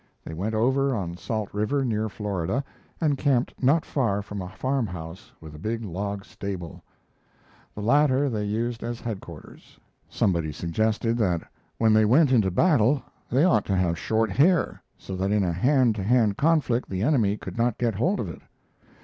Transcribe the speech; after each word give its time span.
They 0.25 0.33
went 0.33 0.55
over 0.55 0.95
on 0.95 1.15
Salt 1.15 1.53
River, 1.53 1.85
near 1.85 2.09
Florida, 2.09 2.63
and 2.99 3.19
camped 3.19 3.53
not 3.61 3.85
far 3.85 4.23
from 4.23 4.41
a 4.41 4.49
farm 4.49 4.87
house 4.87 5.31
with 5.39 5.53
a 5.53 5.59
big 5.59 5.83
log 5.85 6.25
stable; 6.25 6.81
the 7.75 7.81
latter 7.83 8.27
they 8.27 8.45
used 8.45 8.81
as 8.81 8.99
headquarters. 8.99 9.77
Somebody 10.09 10.51
suggested 10.53 11.19
that 11.19 11.43
when 11.77 11.93
they 11.93 12.05
went 12.05 12.31
into 12.31 12.49
battle 12.49 13.03
they 13.29 13.43
ought 13.43 13.65
to 13.65 13.75
have 13.77 13.95
short 13.95 14.31
hair, 14.31 14.81
so 14.97 15.15
that 15.17 15.29
in 15.31 15.43
a 15.43 15.53
hand 15.53 15.93
to 15.97 16.03
hand 16.03 16.35
conflict 16.35 16.89
the 16.89 17.03
enemy 17.03 17.37
could 17.37 17.55
not 17.59 17.77
get 17.77 17.93
hold 17.93 18.19
of 18.19 18.27
it. 18.27 18.41